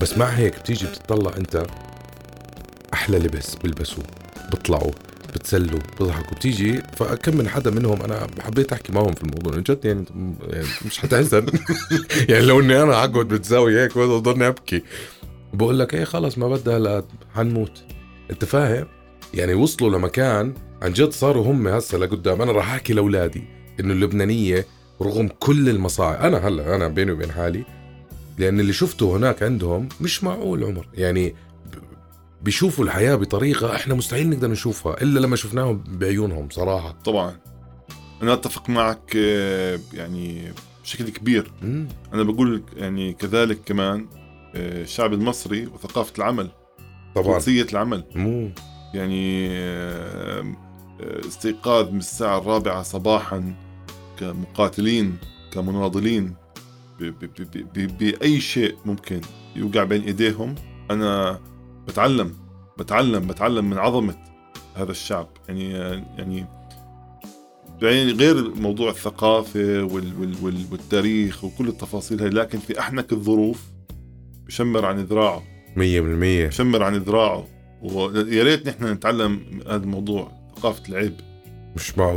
بس 0.00 0.18
مع 0.18 0.26
هيك 0.26 0.58
بتيجي 0.58 0.86
بتطلع 0.86 1.36
أنت 1.36 1.66
أحلى 3.04 3.18
لبس 3.18 3.54
بلبسوه 3.54 4.04
بيطلعوا 4.50 4.90
بتسلوا 5.34 5.80
بيضحكوا 5.98 6.36
بتيجي 6.36 6.82
فكم 6.96 7.36
من 7.36 7.48
حدا 7.48 7.70
منهم 7.70 8.02
أنا 8.02 8.26
حبيت 8.40 8.72
أحكي 8.72 8.92
معهم 8.92 9.12
في 9.12 9.22
الموضوع 9.22 9.56
جد 9.56 9.84
يعني 9.84 10.04
يعني 10.50 10.66
مش 10.86 10.98
حتحزن 10.98 11.46
يعني 12.30 12.44
لو 12.44 12.60
إني 12.60 12.82
أنا 12.82 12.92
أقعد 12.92 13.12
بتزاوي 13.12 13.80
هيك 13.80 13.98
بضلني 13.98 14.46
أبكي. 14.46 14.82
بقول 15.52 15.78
لك 15.78 15.94
إيه 15.94 16.04
خلص 16.04 16.38
ما 16.38 16.48
بدها 16.48 16.78
هلا 16.78 17.04
حنموت. 17.34 17.84
أنت 18.30 18.44
فاهم؟ 18.44 18.86
يعني 19.34 19.54
وصلوا 19.54 19.98
لمكان 19.98 20.54
عن 20.82 20.92
جد 20.92 21.10
صاروا 21.12 21.44
هم 21.46 21.68
هسه 21.68 21.98
لقدام. 21.98 22.42
أنا 22.42 22.52
راح 22.52 22.72
أحكي 22.72 22.92
لأولادي 22.92 23.44
إنه 23.80 23.92
اللبنانية 23.92 24.66
رغم 25.02 25.28
كل 25.28 25.68
المصاعب 25.68 26.20
أنا 26.20 26.48
هلأ 26.48 26.76
أنا 26.76 26.88
بيني 26.88 27.12
وبين 27.12 27.32
حالي 27.32 27.64
لأن 28.38 28.60
اللي 28.60 28.72
شفته 28.72 29.16
هناك 29.16 29.42
عندهم 29.42 29.88
مش 30.00 30.24
معقول 30.24 30.64
عمر. 30.64 30.88
يعني 30.94 31.34
بيشوفوا 32.44 32.84
الحياة 32.84 33.14
بطريقة 33.14 33.76
إحنا 33.76 33.94
مستحيل 33.94 34.30
نقدر 34.30 34.48
نشوفها 34.50 35.02
إلا 35.02 35.20
لما 35.20 35.36
شفناهم 35.36 35.84
بعيونهم 35.88 36.48
صراحة. 36.50 36.96
طبعا. 37.04 37.36
أنا 38.22 38.32
أتفق 38.32 38.70
معك 38.70 39.16
آه، 39.16 39.78
يعني 39.92 40.52
بشكل 40.82 41.08
كبير. 41.08 41.52
مم. 41.62 41.88
أنا 42.14 42.22
بقول 42.22 42.62
يعني 42.76 43.12
كذلك 43.12 43.60
كمان 43.66 44.06
آه، 44.54 44.82
الشعب 44.82 45.12
المصري 45.12 45.66
وثقافة 45.66 46.12
العمل 46.18 46.50
طبعا. 47.14 47.34
قدسيه 47.34 47.66
العمل. 47.72 48.04
مو. 48.14 48.50
يعني 48.94 49.48
آه، 49.50 50.54
استيقاظ 51.28 51.90
من 51.90 51.98
الساعة 51.98 52.38
الرابعة 52.38 52.82
صباحا 52.82 53.54
كمقاتلين 54.20 55.16
كمناضلين 55.52 56.34
بأي 57.98 58.40
شيء 58.40 58.76
ممكن 58.84 59.20
يوقع 59.56 59.84
بين 59.84 60.02
إيديهم. 60.02 60.54
أنا 60.90 61.40
بتعلم 61.88 62.32
بتعلم 62.78 63.26
بتعلم 63.26 63.70
من 63.70 63.78
عظمة 63.78 64.16
هذا 64.74 64.90
الشعب. 64.90 65.28
يعني 65.48 65.70
يعني 66.18 66.46
يعني 67.82 68.12
غير 68.12 68.54
موضوع 68.54 68.90
الثقافة 68.90 69.82
وال 69.82 70.20
وال 70.20 70.34
وال 70.42 70.64
والتاريخ 70.72 71.44
وكل 71.44 71.68
التفاصيل 71.68 72.20
هاي 72.20 72.28
لكن 72.30 72.58
في 72.58 72.78
أحنك 72.80 73.12
الظروف 73.12 73.62
بشمر 74.46 74.84
عن 74.84 74.98
ذراعه 74.98 75.42
100% 75.76 75.78
بشمر 75.78 76.82
عن 76.82 76.96
ذراعه 76.96 77.46
ويا 77.82 78.42
ريت 78.44 78.68
نحن 78.68 78.84
نتعلم 78.92 79.40
هذا 79.66 79.76
الموضوع 79.84 80.32
ثقافة 80.56 80.82
العيب. 80.88 81.14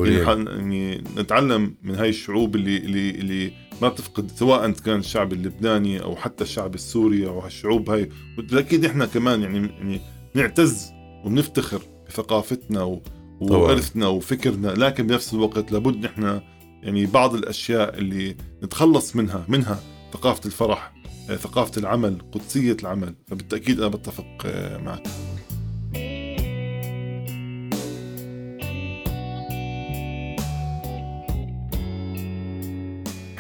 مش 0.02 0.26
حن- 0.26 0.48
يعني 0.48 1.04
نتعلم 1.18 1.76
من 1.84 1.96
هاي 1.96 2.10
الشعوب 2.10 2.56
اللي 2.56 2.78
اللي 2.78 3.10
اللي 3.10 3.52
ما 3.82 3.90
بتفقد 3.90 4.32
سواء 4.36 4.72
كان 4.72 5.00
الشعب 5.00 5.34
اللبناني 5.34 6.04
أو 6.04 6.16
حتى 6.16 6.44
الشعب 6.44 6.76
السوري 6.76 7.28
أو 7.28 7.40
هالشعوب 7.40 7.90
هاي. 7.90 8.10
واكيد 8.54 8.86
إحنا 8.86 9.06
كمان 9.06 9.42
يعني 9.42 9.58
يعني 9.58 10.02
نعتز 10.34 10.92
وبنفتخر 11.26 11.82
بثقافتنا 12.08 12.84
و-. 12.84 13.02
وارثنا 13.40 14.08
وفكرنا 14.08 14.68
لكن 14.68 15.08
بنفس 15.08 15.34
الوقت 15.34 15.72
لابد 15.72 16.06
نحن 16.06 16.42
يعني 16.84 17.06
بعض 17.06 17.36
الأشياء 17.36 17.98
اللي 17.98 18.36
نتخلص 18.64 19.16
منها 19.16 19.46
منها 19.48 19.80
ثقافة 20.14 20.46
الفرح 20.46 20.94
ثقافة 21.36 21.80
العمل 21.80 22.22
قدسية 22.32 22.78
العمل. 22.82 23.16
فبالتأكيد 23.28 23.80
أنا 23.80 23.88
بتفق 23.88 24.26
آه، 24.46 24.78
معك. 24.78 25.04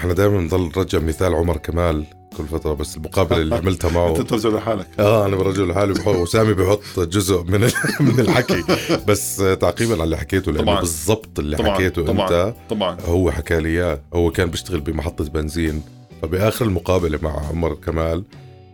إحنا 0.07 0.15
دائما 0.17 0.37
بنضل 0.37 0.71
نرجع 0.77 0.99
مثال 0.99 1.33
عمر 1.33 1.57
كمال 1.57 2.05
كل 2.37 2.45
فترة 2.45 2.73
بس 2.73 2.97
المقابله 2.97 3.41
اللي 3.41 3.55
عملتها 3.55 3.91
معه. 3.91 4.09
أنت 4.17 4.21
ترجع 4.21 4.49
لحالك. 4.49 4.87
آه 4.99 5.25
أنا 5.25 5.35
برجع 5.35 5.63
لحالي 5.63 5.93
وسامي 6.07 6.53
بحط 6.53 6.99
جزء 6.99 7.43
من 7.43 7.61
من 7.99 8.19
الحكي. 8.19 8.63
بس 9.07 9.37
تعقيبا 9.37 9.93
على 9.93 10.03
اللي 10.03 10.17
حكيته 10.17 10.51
لأنه. 10.51 10.79
بالضبط 10.79 11.39
اللي 11.39 11.57
طبعا 11.57 11.73
حكيته 11.73 12.05
طبعا 12.05 12.25
انت 12.27 12.55
طبعا. 12.69 12.97
هو 13.05 13.31
حكى 13.31 13.59
لي 13.59 13.69
إياه. 13.69 14.01
هو 14.13 14.31
كان 14.31 14.49
بيشتغل 14.49 14.79
بمحطة 14.79 15.23
بنزين. 15.29 15.83
فبآخر 16.21 16.65
المقابلة 16.65 17.19
مع 17.21 17.47
عمر 17.49 17.73
كمال 17.73 18.23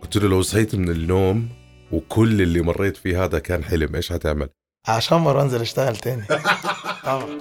قلت 0.02 0.16
له 0.16 0.28
لو 0.28 0.42
صحيت 0.42 0.74
من 0.74 0.88
النوم 0.88 1.48
وكل 1.92 2.42
اللي 2.42 2.62
مريت 2.62 2.96
فيه 2.96 3.24
هذا 3.24 3.38
كان 3.38 3.64
حلم 3.64 3.94
إيش 3.96 4.12
حتعمل؟ 4.12 4.48
عشان 4.88 5.18
مرة 5.18 5.42
أنزل 5.42 5.60
أشتغل 5.60 5.96
تاني. 5.96 6.22
طبعا. 7.04 7.38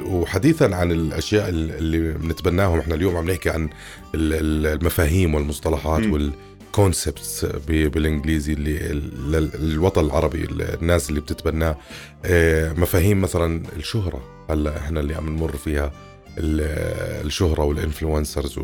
وحديثا 0.00 0.64
عن 0.64 0.92
الأشياء 0.92 1.48
ال- 1.48 1.70
اللي 1.78 2.12
بنتبناهم 2.12 2.78
إحنا 2.78 2.94
اليوم 2.94 3.16
عم 3.16 3.30
نحكي 3.30 3.50
عن 3.50 3.64
ال- 4.14 4.32
ال- 4.34 4.66
المفاهيم 4.80 5.34
والمصطلحات 5.34 6.00
مم. 6.02 6.12
وال 6.12 6.38
concepts 6.38 7.44
بالإنجليزي 7.68 8.52
اللي 8.52 8.76
ال- 8.90 9.34
ال- 9.36 9.54
الوطن 9.72 10.04
العربي 10.04 10.44
ال- 10.44 10.62
الناس 10.82 11.08
اللي 11.10 11.20
بتتبناه 11.20 11.76
إيه، 12.24 12.72
مفاهيم 12.72 13.20
مثلا 13.20 13.62
الشهرة 13.76 14.20
هلأ 14.50 14.76
إحنا 14.78 15.00
اللي 15.00 15.14
عم 15.14 15.28
نمر 15.36 15.56
فيها 15.56 15.92
ال- 16.38 17.26
الشهرة 17.26 17.64
وال 17.64 17.78
influencers 17.78 18.58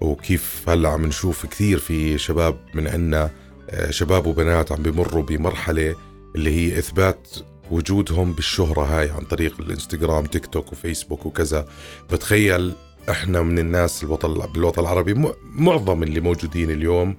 وكيف 0.00 0.64
هلأ 0.68 0.88
عم 0.88 1.06
نشوف 1.06 1.46
كثير 1.46 1.78
في 1.78 2.18
شباب 2.18 2.56
من 2.74 2.88
عنا 2.88 3.30
آه، 3.70 3.90
شباب 3.90 4.26
وبنات 4.26 4.72
عم 4.72 4.82
بيمروا 4.82 5.22
بمرحلة 5.22 5.94
اللي 6.34 6.50
هي 6.50 6.78
إثبات 6.78 7.28
وجودهم 7.72 8.32
بالشهرة 8.32 8.82
هاي 8.82 9.10
عن 9.10 9.24
طريق 9.24 9.60
الانستغرام 9.60 10.24
تيك 10.26 10.46
توك 10.46 10.72
وفيسبوك 10.72 11.26
وكذا. 11.26 11.66
بتخيل 12.12 12.72
إحنا 13.10 13.42
من 13.42 13.58
الناس 13.58 14.04
الوطن 14.04 14.52
بالوطن 14.54 14.82
العربي 14.82 15.32
معظم 15.44 16.02
اللي 16.02 16.20
موجودين 16.20 16.70
اليوم 16.70 17.16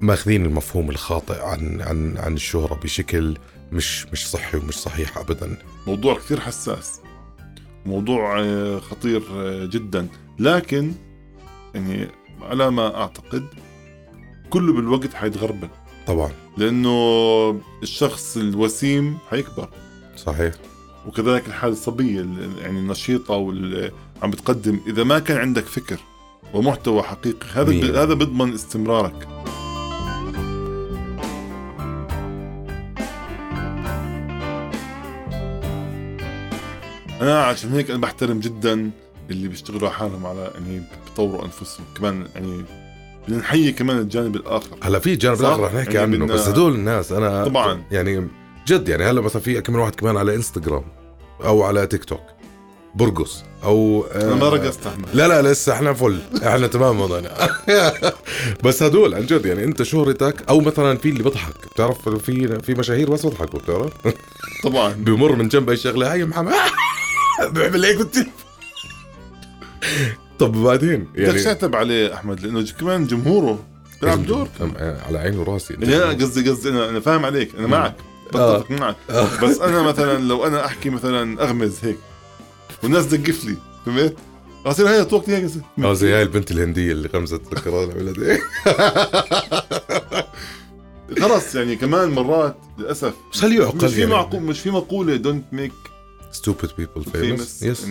ماخذين 0.00 0.44
المفهوم 0.46 0.90
الخاطئ 0.90 1.42
عن 1.42 1.80
عن 1.80 2.18
عن 2.18 2.34
الشهرة 2.34 2.74
بشكل 2.74 3.36
مش 3.72 4.06
مش 4.06 4.30
صحي 4.30 4.58
ومش 4.58 4.74
صحيح 4.78 5.18
ابدا. 5.18 5.56
موضوع 5.86 6.14
كثير 6.14 6.40
حساس. 6.40 7.00
موضوع 7.86 8.40
آه، 8.40 8.78
خطير 8.78 9.22
آه، 9.32 9.66
جدا. 9.66 10.08
لكن 10.38 10.92
يعني 11.74 12.08
على 12.42 12.70
ما 12.70 13.00
أعتقد 13.00 13.46
كله 14.50 14.72
بالوقت 14.72 15.14
حيتغربل. 15.14 15.68
طبعا. 16.06 16.30
لأنه 16.56 17.60
الشخص 17.82 18.36
الوسيم 18.36 19.18
حيكبر. 19.30 19.68
صحيح. 20.16 20.54
وكذلك 21.06 21.46
الحالة 21.46 21.72
الصبية 21.72 22.20
ال- 22.20 22.58
يعني 22.58 22.78
النشيطة 22.78 23.34
واللي 23.34 23.90
عم 24.22 24.30
بتقدم. 24.30 24.80
إذا 24.86 25.04
ما 25.04 25.18
كان 25.18 25.36
عندك 25.36 25.64
فكر 25.64 25.96
ومحتوى 26.54 27.02
حقيقي 27.02 27.46
هذا 27.54 27.70
مية. 27.70 27.92
ب- 27.92 27.94
هذا 27.94 28.14
بيضمن 28.14 28.54
استمرارك. 28.54 29.28
أنا 37.20 37.42
عشان 37.44 37.72
هيك 37.72 37.90
أنا 37.90 37.98
بحترم 38.00 38.40
جدا 38.40 38.90
اللي 39.30 39.48
بيشتغلوا 39.48 39.90
حالهم 39.90 40.26
على 40.26 40.50
يعني 40.54 40.82
بيطوروا 41.08 41.44
أنفسهم. 41.44 41.86
كمان 41.98 42.26
يعني 42.34 42.64
بدنا 43.28 43.38
نحيي 43.38 43.72
كمان 43.72 43.98
الجانب 43.98 44.36
الآخر. 44.36 44.76
هلا 44.82 44.98
في 44.98 45.16
جانب 45.16 45.36
صح؟ 45.36 45.44
اخر 45.48 45.62
رح 45.62 45.74
نحكي 45.74 45.94
يعني 45.94 46.14
عنه 46.16 46.24
بدنا- 46.24 46.34
بس 46.34 46.48
هدول 46.48 46.74
الناس 46.74 47.12
أنا 47.12 47.44
طبعاً. 47.44 47.82
يعني 47.90 48.28
جد 48.68 48.88
يعني 48.88 49.04
هلا 49.04 49.20
مثلا 49.20 49.42
في 49.42 49.60
كم 49.60 49.76
واحد 49.76 49.94
كمان 49.94 50.16
على 50.16 50.34
إنستغرام 50.34 50.84
أو 51.44 51.62
على 51.62 51.86
تيك 51.86 52.04
توك 52.04 52.20
برقص 52.94 53.44
أو 53.64 54.06
أنا 54.14 54.34
ما 54.34 54.46
آه، 54.46 54.48
رقصت 54.50 54.86
أحمد. 54.86 55.04
لا 55.14 55.28
لا 55.28 55.52
لسه 55.52 55.72
إحنا 55.72 55.92
فل 55.92 56.18
إحنا 56.46 56.66
تمام 56.66 57.00
وضعنا. 57.00 57.30
بس 58.64 58.82
هدول 58.82 59.14
عن 59.14 59.26
جد 59.26 59.46
يعني 59.46 59.64
أنت 59.64 59.82
شهرتك 59.82 60.34
أو 60.48 60.60
مثلا 60.60 60.98
في 60.98 61.08
اللي 61.08 61.22
بضحك 61.22 61.54
بتعرف 61.74 62.08
في 62.08 62.60
في 62.62 62.74
مشاهير 62.74 63.10
بس 63.10 63.26
بضحكوا 63.26 63.58
بتعرف؟ 63.58 63.92
طبعا. 64.64 64.92
بمر 64.92 65.36
من 65.36 65.48
جنب 65.48 65.70
أي 65.70 65.76
شغلة 65.76 66.12
هاي 66.12 66.24
محمد. 66.24 66.52
بيعمل 67.54 67.84
هيك 67.84 67.98
طب 70.38 70.52
بعدين؟ 70.62 71.00
بدك 71.04 71.18
يعني 71.18 71.42
تعتب 71.42 71.76
عليه 71.76 72.14
أحمد 72.14 72.40
لأنه 72.40 72.66
كمان 72.80 73.06
جمهوره 73.06 73.64
بيلعب 74.02 74.26
دور. 74.26 74.48
على 75.06 75.18
عيني 75.18 75.36
وراسي. 75.36 75.74
أنا 75.74 76.08
قصدي 76.08 76.50
قصدي 76.50 76.68
أنا 76.68 76.88
أنا 76.88 77.00
فاهم 77.00 77.24
عليك 77.24 77.54
أنا 77.58 77.66
معك. 77.66 77.94
بتفق 78.28 78.70
معك. 78.70 78.96
بس 79.42 79.60
أنا 79.60 79.82
مثلا 79.90 80.18
لو 80.18 80.46
أنا 80.46 80.66
أحكي 80.66 80.90
مثلا 80.90 81.42
أغمز 81.42 81.78
هيك 81.82 81.98
والناس 82.82 83.08
تسقف 83.08 83.44
لي 83.44 83.56
فهمت؟ 83.86 84.16
أصير 84.66 84.88
هي 84.88 85.04
توقتي 85.04 85.36
هيك 85.36 85.50
آه 85.78 85.92
زي 85.92 86.14
هاي 86.14 86.22
البنت 86.22 86.50
الهندية 86.50 86.92
اللي 86.92 87.08
غمزت 87.08 87.52
القرار 87.52 87.90
عملت 87.90 88.18
خلص 91.20 91.54
يعني 91.54 91.76
كمان 91.76 92.08
مرات 92.10 92.56
للأسف 92.78 93.14
بس 93.32 93.44
هل 93.44 93.52
يعقل 93.56 93.84
مش 93.84 93.94
في 93.94 94.00
يعني؟ 94.00 94.12
معقول 94.12 94.42
مش 94.42 94.60
في 94.60 94.70
مقولة 94.70 95.16
don't 95.16 95.44
make 95.52 95.72
people 96.80 97.02
famous. 97.04 97.12
Famous. 97.12 97.62
Yes 97.62 97.84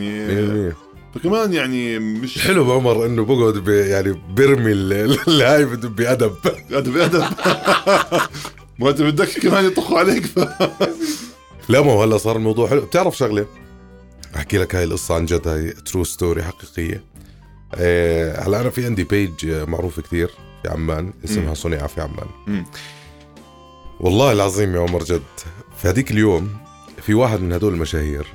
فكمان 1.15 1.53
يعني 1.53 2.00
مش 2.00 2.39
حلو 2.48 2.65
بعمر 2.65 3.06
إنه 3.06 3.25
بقعد 3.25 3.58
بي 3.58 3.77
يعني 3.80 4.22
بيرمي 4.36 4.72
ال- 4.72 4.94
ال- 4.94 5.20
الهاي 5.27 5.65
بأدب. 5.65 6.36
ادب 6.72 6.98
ادب 6.98 7.24
ما 8.80 8.89
أنت 8.89 9.01
بدك 9.01 9.39
كمان 9.39 9.65
يطخوا 9.65 10.00
عليك. 10.00 10.25
ف... 10.25 10.39
لا 11.70 11.82
ما 11.82 11.91
هو 11.91 12.03
هلا 12.03 12.18
صار 12.18 12.36
الموضوع 12.36 12.68
حلو. 12.70 12.82
بتعرف 12.82 13.18
شغلة؟ 13.18 13.46
أحكي 14.36 14.58
لك 14.58 14.75
هاي 14.75 14.84
القصة 14.84 15.15
عن 15.15 15.25
جد 15.25 15.48
هاي 15.48 15.72
true 15.72 16.03
story 16.03 16.44
حقيقية. 16.44 17.03
آه، 17.75 18.41
هلا 18.48 18.62
أنا 18.62 18.70
في 18.70 18.86
عندي 18.86 19.03
page 19.03 19.46
معروفه 19.46 20.01
كثير 20.01 20.27
في 20.63 20.70
عمان 20.70 21.13
اسمها. 21.25 21.53
صنع 21.53 21.88
في 21.88 22.01
عمان. 22.01 22.63
والله 24.00 24.32
العظيم 24.32 24.75
يا 24.75 24.80
عمر 24.82 25.03
جد 25.03 25.22
في 25.77 25.88
هذيك 25.88 26.12
اليوم 26.12 26.50
في 27.01 27.13
واحد 27.13 27.41
من 27.41 27.53
هدول 27.53 27.74
المشاهير 27.74 28.25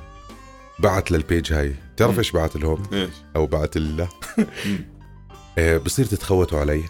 بعت 0.79 1.11
للبيج 1.11 1.53
هاي. 1.53 1.75
بتعرف. 1.95 2.17
إيش 2.17 2.31
بعت 2.31 2.55
لهم؟ 2.55 2.83
إيش؟ 2.93 3.09
أو 3.35 3.45
بعت 3.45 3.77
له. 3.77 4.07
آه، 5.57 5.77
بصير 5.77 6.05
تتخوتوا 6.05 6.59
علي. 6.59 6.83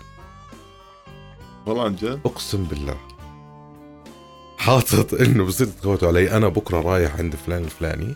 والله 1.66 1.84
عن 1.84 1.96
جد؟ 1.96 2.20
أقسم 2.26 2.64
بالله. 2.64 2.98
حاطط 4.58 5.14
إنه 5.14 5.46
بصير 5.46 5.68
تتخوتوا 5.68 6.08
علي. 6.08 6.32
أنا 6.32 6.48
بكرة 6.48 6.82
رايح 6.82 7.16
عند 7.16 7.36
فلان 7.36 7.64
الفلاني 7.64 8.16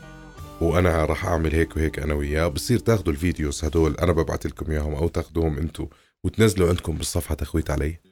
وأنا 0.61 1.05
راح 1.05 1.25
أعمل 1.25 1.55
هيك 1.55 1.77
وهيك 1.77 1.99
أنا 1.99 2.13
وياه. 2.13 2.47
بصير 2.47 2.79
تاخذوا 2.79 3.13
الفيديوز 3.13 3.65
هدول. 3.65 3.95
أنا 3.95 4.11
ببعث 4.11 4.45
لكم 4.45 4.71
إياهم 4.71 4.93
أو 4.95 5.07
تاخذوهم 5.07 5.57
أنتم 5.57 5.87
وتنزلوا 6.23 6.69
عندكم 6.69 6.97
بالصفحة 6.97 7.35
تخويت 7.35 7.71
علي. 7.71 7.99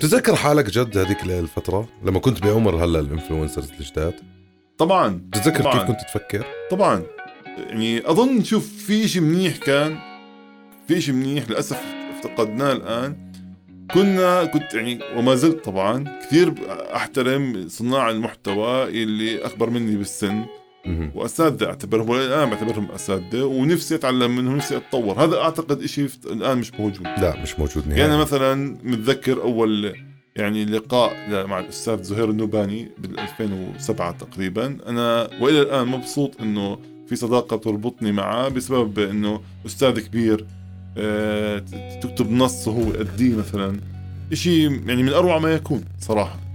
تتذكر 0.00 0.36
حالك 0.36 0.70
جد 0.70 0.98
هذيك 0.98 1.22
الفترة 1.24 1.88
لما 2.04 2.18
كنت 2.18 2.42
بعمر 2.42 2.84
هلا 2.84 3.00
الإنفلونسرز 3.00 3.70
الجداد 3.80 4.14
طبعا 4.78 5.20
تتذكر 5.32 5.62
طبعاً. 5.62 5.72
كيف 5.78 5.82
كنت 5.82 6.00
تفكر؟ 6.00 6.46
طبعا 6.70 7.02
يعني 7.58 8.10
أظن 8.10 8.44
شوف 8.44 8.68
في 8.86 9.08
شيء 9.08 9.22
منيح 9.22 9.56
كان 9.56 9.98
في 10.88 11.00
شيء 11.00 11.14
منيح 11.14 11.50
للأسف 11.50 11.82
افتقدناه 12.16 12.72
الآن 12.72 13.32
كنا 13.94 14.44
كنت 14.44 14.74
يعني 14.74 15.00
وما 15.16 15.34
زلت 15.34 15.64
طبعا 15.64 16.18
كثير 16.22 16.54
أحترم 16.96 17.68
صناع 17.68 18.10
المحتوى 18.10 18.84
اللي 18.84 19.44
أكبر 19.46 19.70
مني 19.70 19.96
بالسن. 19.96 20.44
وأساتذة 21.14 21.66
أعتبرهم 21.66 22.08
والان 22.08 22.50
بعتبرهم 22.50 22.90
أساتذة 22.90 23.44
ونفسي 23.44 23.94
أتعلم 23.94 24.36
منهم 24.36 24.56
نفسي 24.56 24.76
أتطور. 24.76 25.24
هذا 25.24 25.36
أعتقد 25.38 25.86
شيء 25.86 26.08
الآن 26.26 26.58
مش 26.58 26.74
موجود. 26.74 27.06
لا 27.06 27.42
مش 27.42 27.58
موجود 27.58 27.86
يعني 27.86 28.08
نهائي 28.08 28.20
مثلا 28.20 28.76
متذكر 28.84 29.42
أول 29.42 29.94
يعني 30.36 30.64
لقاء 30.64 31.46
مع 31.46 31.58
الأستاذ 31.58 32.02
زهير 32.02 32.30
النوباني 32.30 32.88
بال 32.98 33.20
2007 33.20 34.12
تقريبا. 34.12 34.78
أنا 34.86 35.30
وإلى 35.40 35.62
الآن 35.62 35.86
مبسوط 35.88 36.40
إنه 36.40 36.78
في 37.06 37.16
صداقة 37.16 37.56
تربطني 37.56 38.12
معه 38.12 38.48
بسبب 38.48 38.98
إنه 38.98 39.40
أستاذ 39.66 40.00
كبير 40.00 40.46
آه، 40.98 41.58
تكتب 42.02 42.30
نص 42.30 42.68
وهو 42.68 42.92
يأديه 42.92 43.36
مثلا. 43.36 43.80
شيء 44.32 44.82
يعني 44.86 45.02
من 45.02 45.12
أروع 45.12 45.38
ما 45.38 45.52
يكون 45.52 45.84
صراحة. 46.00 46.47